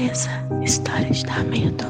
[0.00, 0.30] Acesa,
[0.62, 1.84] história de dar medo.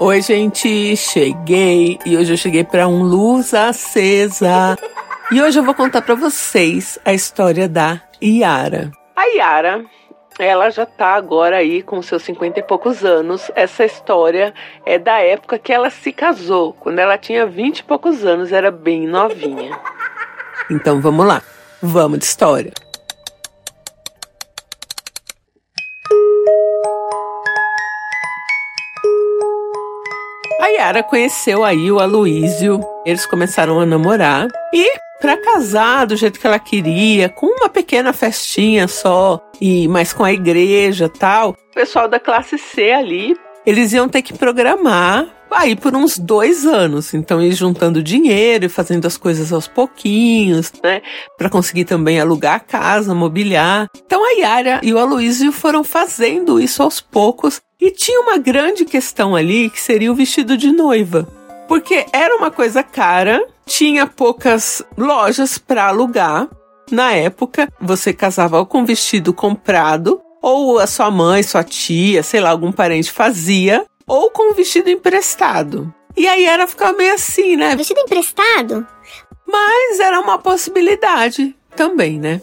[0.00, 4.76] Oi, gente, cheguei e hoje eu cheguei para um luz acesa.
[5.30, 8.90] E hoje eu vou contar para vocês a história da Yara.
[9.14, 9.84] A Yara,
[10.38, 13.50] ela já tá agora aí com seus 50 e poucos anos.
[13.54, 14.54] Essa história
[14.86, 18.70] é da época que ela se casou, quando ela tinha 20 e poucos anos, era
[18.70, 19.78] bem novinha.
[20.70, 21.42] Então vamos lá,
[21.82, 22.72] vamos de história.
[30.58, 36.38] A Yara conheceu aí o Aloísio, eles começaram a namorar e para casar do jeito
[36.38, 41.50] que ela queria, com uma pequena festinha só e mais com a igreja, tal.
[41.50, 46.66] O pessoal da classe C ali, eles iam ter que programar aí por uns dois
[46.66, 47.14] anos.
[47.14, 51.02] Então, ir juntando dinheiro e fazendo as coisas aos pouquinhos, né?
[51.36, 53.88] Para conseguir também alugar a casa, mobiliar.
[54.04, 58.84] Então, a Yara e o Aloysio foram fazendo isso aos poucos e tinha uma grande
[58.84, 61.26] questão ali que seria o vestido de noiva.
[61.68, 66.48] Porque era uma coisa cara, tinha poucas lojas para alugar.
[66.90, 72.50] Na época, você casava com vestido comprado, ou a sua mãe, sua tia, sei lá,
[72.50, 75.92] algum parente fazia, ou com vestido emprestado.
[76.16, 77.76] E aí era ficar meio assim, né?
[77.76, 78.86] Vestido emprestado?
[79.46, 82.40] Mas era uma possibilidade também, né?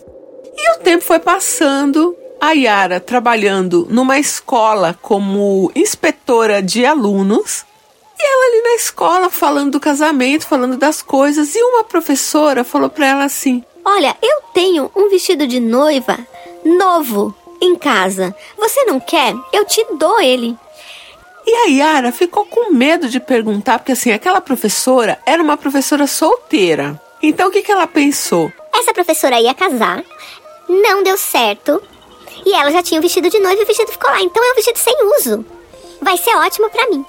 [0.55, 7.65] E o tempo foi passando, a Yara trabalhando numa escola como inspetora de alunos.
[8.17, 12.89] E ela ali na escola falando do casamento, falando das coisas, e uma professora falou
[12.89, 16.17] para ela assim: Olha, eu tenho um vestido de noiva
[16.63, 18.35] novo em casa.
[18.57, 19.33] Você não quer?
[19.51, 20.57] Eu te dou ele.
[21.45, 26.07] E a Yara ficou com medo de perguntar, porque assim, aquela professora era uma professora
[26.07, 26.99] solteira.
[27.21, 28.51] Então o que, que ela pensou?
[28.73, 30.03] Essa professora ia casar,
[30.67, 31.81] não deu certo,
[32.45, 34.21] e ela já tinha o vestido de noiva e o vestido ficou lá.
[34.21, 35.45] Então é um vestido sem uso.
[36.01, 37.05] Vai ser ótimo para mim.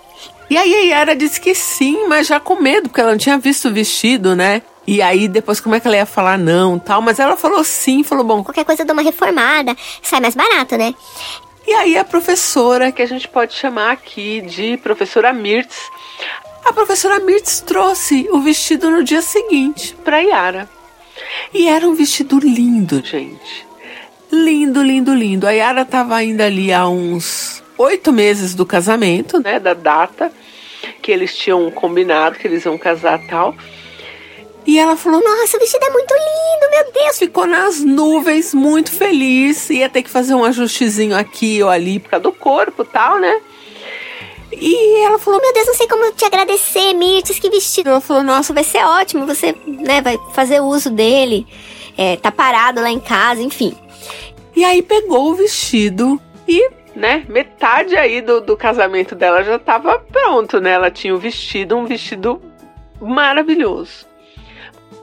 [0.48, 3.36] E aí a Yara disse que sim, mas já com medo, porque ela não tinha
[3.36, 4.62] visto o vestido, né?
[4.86, 8.04] E aí depois como é que ela ia falar não tal, mas ela falou sim,
[8.04, 8.44] falou bom.
[8.44, 10.94] Qualquer coisa dá uma reformada, sai mais barato, né?
[11.66, 15.90] E aí a professora, que a gente pode chamar aqui de professora Mirtz,
[16.64, 20.68] a professora Mirtz trouxe o vestido no dia seguinte para Yara.
[21.52, 23.66] E era um vestido lindo, gente.
[24.30, 25.46] Lindo, lindo, lindo.
[25.46, 27.45] A Yara tava ainda ali há uns
[27.78, 29.58] oito meses do casamento, né?
[29.58, 30.32] Da data
[31.02, 33.54] que eles tinham combinado que eles iam casar tal.
[34.66, 37.18] E ela falou: Nossa, o vestido é muito lindo, meu Deus.
[37.18, 39.70] Ficou nas nuvens, muito feliz.
[39.70, 43.40] Ia ter que fazer um ajustezinho aqui ou ali por causa do corpo tal, né?
[44.52, 47.90] E ela falou: Meu Deus, não sei como te agradecer, Mirtes, que vestido.
[47.90, 49.26] Ela falou: Nossa, vai ser ótimo.
[49.26, 51.46] Você né, vai fazer uso dele.
[51.96, 53.72] É, tá parado lá em casa, enfim.
[54.54, 57.24] E aí pegou o vestido e né?
[57.28, 60.72] Metade aí do, do casamento dela já estava pronto, né?
[60.72, 62.40] Ela tinha o vestido, um vestido
[63.00, 64.06] maravilhoso.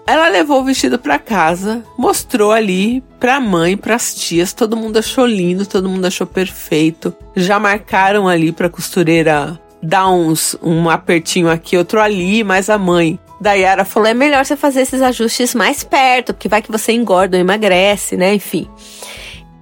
[0.05, 5.25] Ela levou o vestido para casa, mostrou ali pra mãe, pras tias, todo mundo achou
[5.25, 7.15] lindo, todo mundo achou perfeito.
[7.35, 13.17] Já marcaram ali pra costureira dar uns um apertinho aqui, outro ali, mas a mãe
[13.39, 16.91] da Yara falou: "É melhor você fazer esses ajustes mais perto, porque vai que você
[16.91, 18.33] engorda ou emagrece, né?
[18.33, 18.67] Enfim.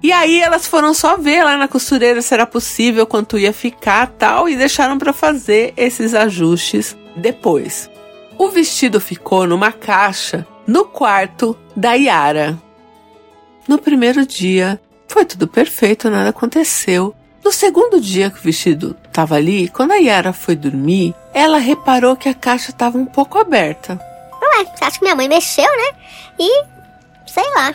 [0.02, 4.08] E aí elas foram só ver lá na costureira se era possível, quanto ia ficar,
[4.18, 7.88] tal, e deixaram para fazer esses ajustes depois.
[8.36, 12.58] O vestido ficou numa caixa no quarto da Yara.
[13.68, 17.14] No primeiro dia, foi tudo perfeito, nada aconteceu.
[17.44, 22.16] No segundo dia que o vestido estava ali, quando a Yara foi dormir, ela reparou
[22.16, 24.00] que a caixa estava um pouco aberta.
[24.42, 25.98] Ué, acho que minha mãe mexeu, né?
[26.38, 26.64] E
[27.26, 27.74] sei lá.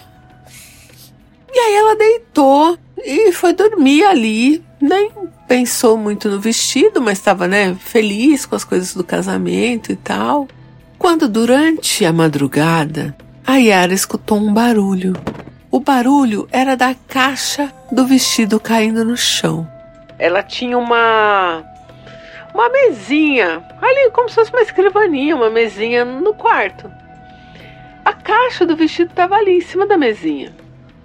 [1.54, 4.64] E aí ela deitou e foi dormir ali.
[4.80, 5.12] Nem
[5.48, 10.48] pensou muito no vestido, mas estava, né, feliz com as coisas do casamento e tal.
[11.00, 13.16] Quando durante a madrugada,
[13.46, 15.14] a Yara escutou um barulho.
[15.72, 19.68] O barulho era da caixa do vestido caindo no chão.
[20.20, 21.64] Ela tinha uma
[22.54, 26.92] uma mesinha, ali como se fosse uma escrivaninha, uma mesinha no quarto.
[28.04, 30.52] A caixa do vestido estava ali em cima da mesinha.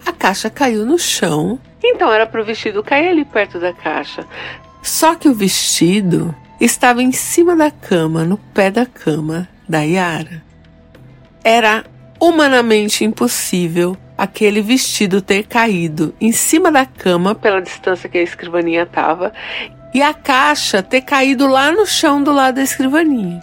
[0.04, 4.26] A caixa caiu no chão, então era para o vestido cair ali perto da caixa.
[4.82, 10.43] Só que o vestido estava em cima da cama, no pé da cama da Yara.
[11.44, 11.84] Era
[12.20, 18.84] humanamente impossível aquele vestido ter caído em cima da cama pela distância que a escrivaninha
[18.84, 19.32] estava
[19.93, 23.40] e a caixa ter caído lá no chão do lado da escrivaninha.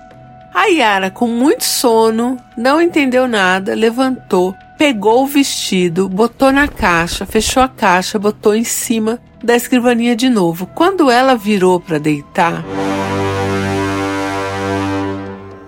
[0.59, 7.25] A Yara, com muito sono, não entendeu nada, levantou, pegou o vestido, botou na caixa,
[7.25, 10.67] fechou a caixa, botou em cima da escrivaninha de novo.
[10.75, 12.61] Quando ela virou para deitar,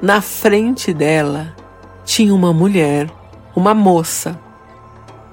[0.01, 1.55] na frente dela
[2.03, 3.09] tinha uma mulher,
[3.55, 4.37] uma moça.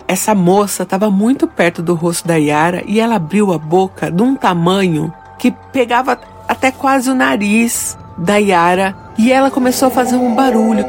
[0.07, 4.23] Essa moça estava muito perto do rosto da Yara e ela abriu a boca de
[4.23, 6.17] um tamanho que pegava
[6.47, 10.87] até quase o nariz da Yara e ela começou a fazer um barulho.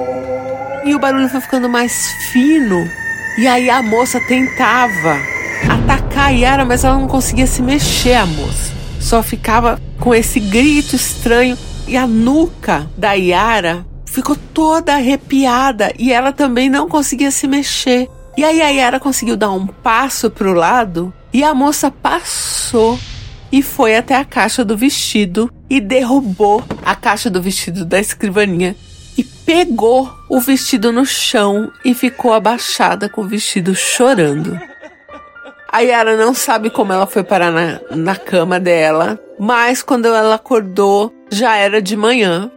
[0.85, 2.87] E o barulho foi ficando mais fino.
[3.37, 5.17] E aí a moça tentava
[5.67, 8.71] atacar a Yara, mas ela não conseguia se mexer, a moça.
[8.99, 11.57] Só ficava com esse grito estranho.
[11.87, 18.07] E a nuca da Yara ficou toda arrepiada e ela também não conseguia se mexer.
[18.37, 22.99] E aí a Yara conseguiu dar um passo para o lado e a moça passou
[23.51, 28.75] e foi até a caixa do vestido e derrubou a caixa do vestido da escrivaninha
[29.17, 34.59] e pegou o vestido no chão e ficou abaixada com o vestido chorando.
[35.71, 40.35] A Yara não sabe como ela foi parar na, na cama dela, mas quando ela
[40.35, 42.49] acordou, já era de manhã.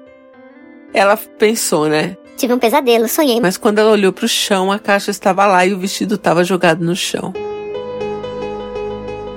[0.94, 2.16] Ela pensou, né?
[2.36, 3.40] Tive um pesadelo, sonhei.
[3.40, 6.42] Mas quando ela olhou para o chão, a caixa estava lá e o vestido estava
[6.42, 7.32] jogado no chão.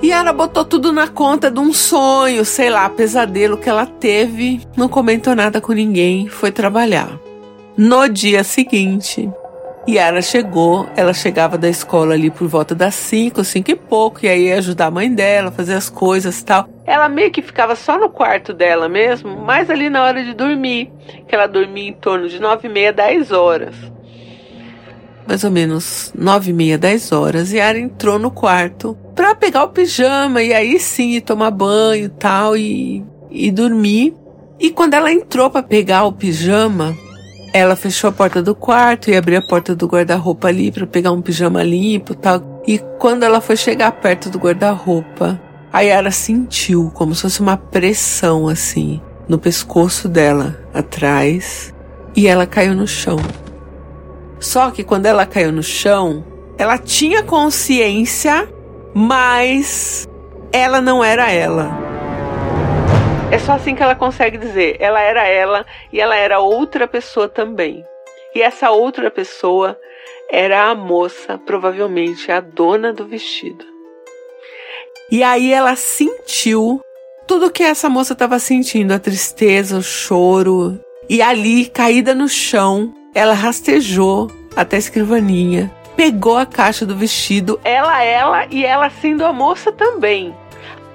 [0.02, 4.60] E ela botou tudo na conta de um sonho, sei lá, pesadelo que ela teve.
[4.76, 7.18] Não comentou nada com ninguém, foi trabalhar.
[7.76, 9.28] No dia seguinte,
[9.88, 14.28] Yara chegou, ela chegava da escola ali por volta das 5, 5 e pouco, e
[14.28, 16.68] aí ia ajudar a mãe dela, fazer as coisas tal.
[16.84, 20.90] Ela meio que ficava só no quarto dela mesmo, mas ali na hora de dormir,
[21.26, 23.74] que ela dormia em torno de 9 e meia, 10 horas.
[25.26, 29.70] Mais ou menos 9 e meia, 10 horas, Yara entrou no quarto pra pegar o
[29.70, 33.02] pijama e aí sim tomar banho e tal e,
[33.50, 34.14] dormir.
[34.60, 36.94] E quando ela entrou para pegar o pijama,
[37.52, 41.12] ela fechou a porta do quarto e abriu a porta do guarda-roupa ali para pegar
[41.12, 42.62] um pijama limpo tal.
[42.66, 45.40] E quando ela foi chegar perto do guarda-roupa,
[45.72, 51.74] a Yara sentiu como se fosse uma pressão assim no pescoço dela atrás
[52.14, 53.18] e ela caiu no chão.
[54.38, 56.24] Só que quando ela caiu no chão,
[56.58, 58.48] ela tinha consciência
[58.98, 60.08] mas
[60.50, 61.68] ela não era ela.
[63.30, 64.78] É só assim que ela consegue dizer.
[64.80, 67.84] Ela era ela e ela era outra pessoa também.
[68.34, 69.78] E essa outra pessoa
[70.30, 73.66] era a moça, provavelmente a dona do vestido.
[75.12, 76.80] E aí ela sentiu
[77.26, 80.80] tudo que essa moça estava sentindo, a tristeza, o choro.
[81.06, 87.58] E ali, caída no chão, ela rastejou até a escrivaninha pegou a caixa do vestido,
[87.64, 90.34] ela, ela e ela sendo a moça também.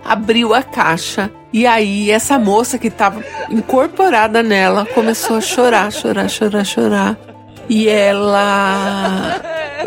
[0.04, 6.30] Abriu a caixa e aí essa moça que estava incorporada nela começou a chorar, chorar,
[6.30, 7.18] chorar, chorar.
[7.70, 9.42] E ela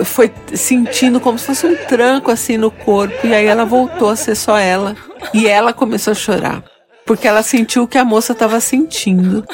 [0.05, 3.27] foi sentindo como se fosse um tranco assim no corpo.
[3.27, 4.97] E aí ela voltou a ser só ela.
[5.33, 6.63] E ela começou a chorar.
[7.05, 9.45] Porque ela sentiu o que a moça estava sentindo.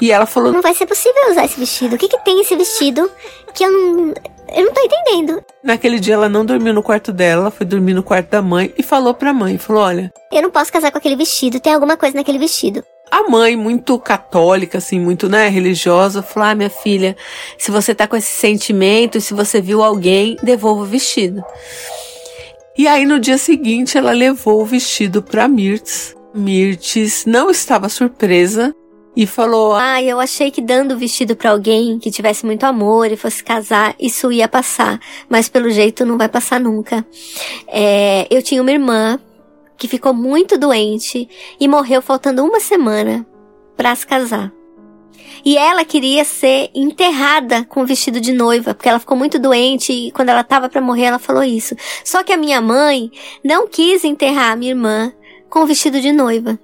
[0.00, 1.94] E ela falou: Não vai ser possível usar esse vestido.
[1.94, 3.10] O que, que tem esse vestido
[3.54, 4.14] que eu não.
[4.54, 5.42] Eu não tô entendendo.
[5.62, 8.82] Naquele dia ela não dormiu no quarto dela, foi dormir no quarto da mãe e
[8.82, 12.16] falou pra mãe, falou: "Olha, eu não posso casar com aquele vestido, tem alguma coisa
[12.16, 12.84] naquele vestido".
[13.10, 17.16] A mãe, muito católica, assim, muito, né, religiosa, falou: ah, minha filha,
[17.56, 21.44] se você tá com esse sentimento, se você viu alguém, devolva o vestido.
[22.76, 26.14] E aí, no dia seguinte, ela levou o vestido pra Mirtz.
[26.34, 28.74] Mirtz não estava surpresa,
[29.16, 33.10] e falou: Ah, eu achei que dando o vestido para alguém que tivesse muito amor
[33.10, 35.00] e fosse casar, isso ia passar.
[35.28, 37.04] Mas pelo jeito não vai passar nunca.
[37.66, 39.18] É, eu tinha uma irmã
[39.78, 43.26] que ficou muito doente e morreu faltando uma semana
[43.76, 44.52] para se casar.
[45.44, 49.92] E ela queria ser enterrada com o vestido de noiva, porque ela ficou muito doente
[49.92, 51.76] e quando ela tava para morrer ela falou isso.
[52.04, 53.10] Só que a minha mãe
[53.44, 55.12] não quis enterrar a minha irmã
[55.48, 56.58] com o vestido de noiva.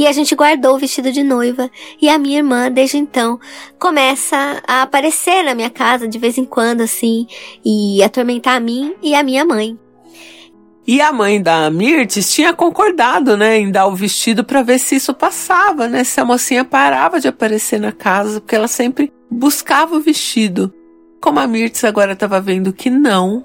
[0.00, 1.70] E a gente guardou o vestido de noiva.
[2.00, 3.38] E a minha irmã, desde então,
[3.78, 7.26] começa a aparecer na minha casa de vez em quando, assim,
[7.62, 9.78] e atormentar a mim e a minha mãe.
[10.86, 14.96] E a mãe da Mirtes tinha concordado, né, em dar o vestido para ver se
[14.96, 19.94] isso passava, né, se a mocinha parava de aparecer na casa, porque ela sempre buscava
[19.96, 20.72] o vestido.
[21.20, 23.44] Como a Mirtes agora estava vendo que não,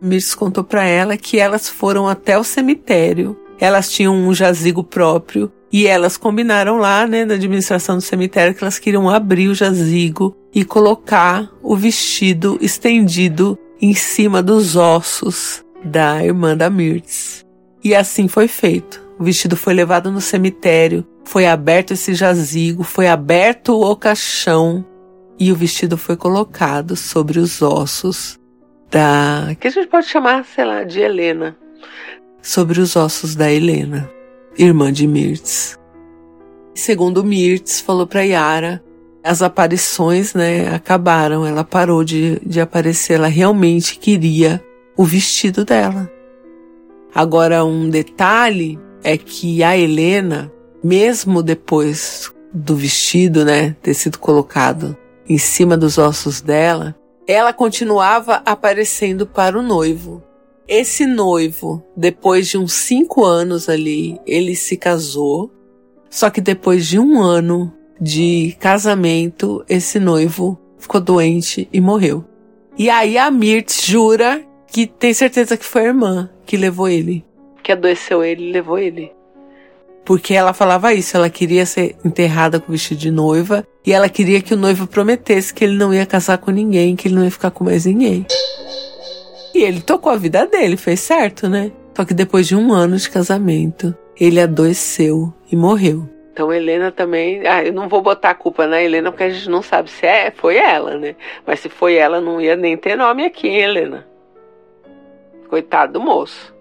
[0.00, 3.36] Mirtes contou para ela que elas foram até o cemitério.
[3.58, 8.62] Elas tinham um jazigo próprio E elas combinaram lá, né, na administração do cemitério, que
[8.62, 16.24] elas queriam abrir o jazigo e colocar o vestido estendido em cima dos ossos da
[16.24, 17.44] irmã da Mirtz.
[17.82, 19.04] E assim foi feito.
[19.18, 24.84] O vestido foi levado no cemitério, foi aberto esse jazigo, foi aberto o caixão
[25.38, 28.38] e o vestido foi colocado sobre os ossos
[28.90, 29.54] da.
[29.58, 31.56] que a gente pode chamar, sei lá, de Helena.
[32.46, 34.08] Sobre os ossos da Helena,
[34.56, 35.76] irmã de Mirtz.
[36.72, 38.80] Segundo Mirtz, falou para Yara,
[39.24, 41.44] as aparições, né, acabaram.
[41.44, 43.14] Ela parou de, de aparecer.
[43.14, 44.62] Ela realmente queria
[44.96, 46.08] o vestido dela.
[47.12, 50.50] Agora, um detalhe é que a Helena,
[50.84, 54.96] mesmo depois do vestido, né, ter sido colocado
[55.28, 56.94] em cima dos ossos dela,
[57.26, 60.22] ela continuava aparecendo para o noivo.
[60.68, 65.52] Esse noivo, depois de uns cinco anos ali, ele se casou.
[66.10, 72.24] Só que depois de um ano de casamento, esse noivo ficou doente e morreu.
[72.76, 77.24] E aí a Mirtz jura que tem certeza que foi a irmã que levou ele.
[77.62, 79.12] Que adoeceu ele e levou ele.
[80.04, 84.40] Porque ela falava isso, ela queria ser enterrada com vestido de noiva e ela queria
[84.40, 87.30] que o noivo prometesse que ele não ia casar com ninguém, que ele não ia
[87.30, 88.26] ficar com mais ninguém.
[89.56, 91.72] E ele tocou a vida dele, fez certo, né?
[91.96, 96.06] Só que depois de um ano de casamento, ele adoeceu e morreu.
[96.30, 99.48] Então Helena também, ah, eu não vou botar a culpa na Helena porque a gente
[99.48, 101.16] não sabe se é, foi ela, né?
[101.46, 104.06] Mas se foi ela, não ia nem ter nome aqui, hein, Helena.
[105.48, 106.54] Coitado do moço.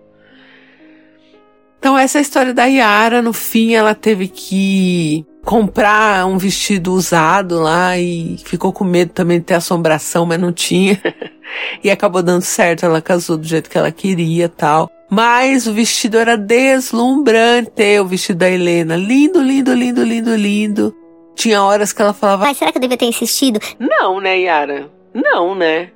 [1.78, 3.22] Então, essa é a história da Yara.
[3.22, 9.40] No fim, ela teve que comprar um vestido usado lá e ficou com medo também
[9.40, 10.98] de ter assombração, mas não tinha.
[11.84, 12.86] e acabou dando certo.
[12.86, 14.90] Ela casou do jeito que ela queria tal.
[15.10, 18.96] Mas o vestido era deslumbrante, o vestido da Helena.
[18.96, 20.96] Lindo, lindo, lindo, lindo, lindo.
[21.36, 22.46] Tinha horas que ela falava.
[22.46, 23.60] Mas será que eu devia ter insistido?
[23.78, 24.90] Não, né, Yara?
[25.14, 25.92] Não, né?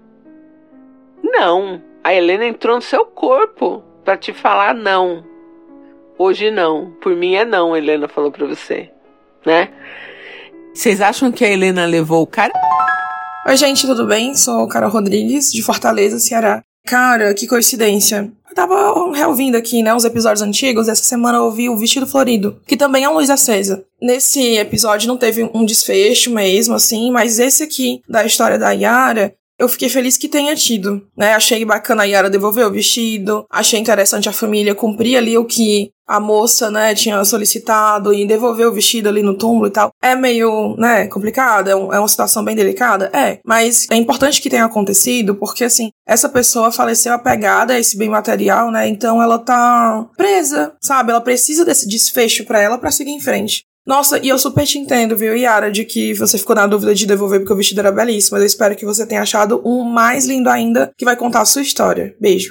[1.23, 1.81] Não.
[2.03, 5.23] A Helena entrou no seu corpo para te falar não.
[6.17, 6.91] Hoje não.
[7.01, 8.89] Por mim é não, Helena falou pra você.
[9.45, 9.69] Né?
[10.73, 12.53] Vocês acham que a Helena levou o cara?
[13.49, 14.35] Oi, gente, tudo bem?
[14.35, 16.61] Sou Carol Rodrigues, de Fortaleza, Ceará.
[16.85, 18.31] Cara, que coincidência.
[18.47, 22.61] Eu tava reouvindo aqui, né, os episódios antigos, essa semana eu ouvi o Vestido Florido,
[22.67, 23.83] que também é um Luz Acesa.
[23.99, 29.33] Nesse episódio não teve um desfecho mesmo, assim, mas esse aqui, da história da Yara,
[29.57, 31.33] eu fiquei feliz que tenha tido, né?
[31.33, 35.91] Achei bacana a Yara devolver o vestido, achei interessante a família cumprir ali o que
[36.09, 39.91] a moça, né, tinha solicitado e devolver o vestido ali no túmulo e tal.
[40.01, 44.41] É meio, né, complicado, é, um, é uma situação bem delicada, é, mas é importante
[44.41, 49.21] que tenha acontecido porque, assim, essa pessoa faleceu apegada a esse bem material, né, então
[49.21, 51.11] ela tá presa, sabe?
[51.11, 53.63] Ela precisa desse desfecho para ela para seguir em frente.
[53.85, 57.07] Nossa, e eu super te entendo, viu, Yara, de que você ficou na dúvida de
[57.07, 58.35] devolver porque o vestido era belíssimo.
[58.35, 61.45] Mas eu espero que você tenha achado um mais lindo ainda que vai contar a
[61.45, 62.15] sua história.
[62.19, 62.49] Beijo.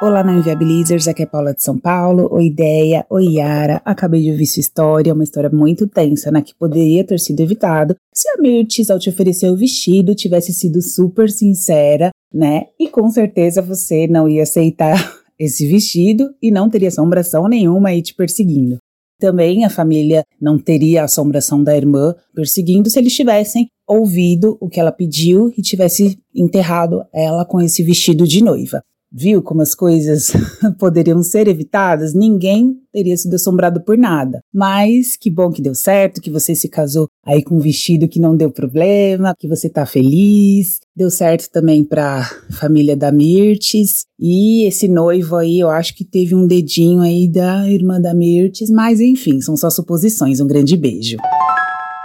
[0.00, 2.28] Olá, não Inviabilizers, aqui é Paula de São Paulo.
[2.30, 3.04] Oi, Ideia.
[3.10, 3.82] Oi, Yara.
[3.84, 6.40] Acabei de ouvir sua história, uma história muito tensa, né?
[6.40, 10.80] Que poderia ter sido evitado se a Mirtes, ao te oferecer o vestido, tivesse sido
[10.80, 12.66] super sincera, né?
[12.78, 14.94] E com certeza você não ia aceitar
[15.36, 18.78] esse vestido e não teria assombração nenhuma aí te perseguindo.
[19.18, 24.68] Também a família não teria a assombração da irmã perseguindo se eles tivessem ouvido o
[24.68, 28.80] que ela pediu e tivesse enterrado ela com esse vestido de noiva.
[29.10, 30.30] Viu como as coisas
[30.78, 32.12] poderiam ser evitadas?
[32.12, 34.40] Ninguém teria sido assombrado por nada.
[34.52, 38.20] Mas que bom que deu certo, que você se casou aí com um vestido que
[38.20, 40.80] não deu problema, que você tá feliz.
[40.94, 44.04] Deu certo também para família da Mirtes.
[44.20, 48.70] E esse noivo aí, eu acho que teve um dedinho aí da irmã da Mirtes,
[48.70, 50.38] mas enfim, são só suposições.
[50.40, 51.16] Um grande beijo.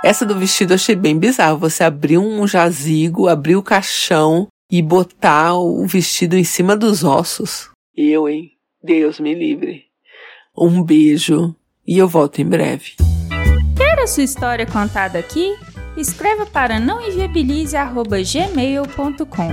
[0.04, 1.58] Essa do vestido eu achei bem bizarro.
[1.60, 7.70] Você abriu um jazigo, abriu o caixão e botar o vestido em cima dos ossos.
[7.96, 8.53] Eu, hein?
[8.84, 9.84] Deus me livre.
[10.58, 12.94] Um beijo e eu volto em breve.
[13.77, 15.56] Quer a sua história contada aqui?
[15.96, 19.50] Escreva para nãoenviabilize.gmail.com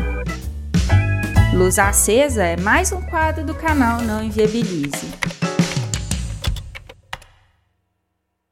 [1.54, 5.06] Luz Acesa é mais um quadro do canal Não Enviabilize.